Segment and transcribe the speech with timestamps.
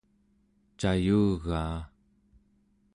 [0.79, 1.79] cayugaa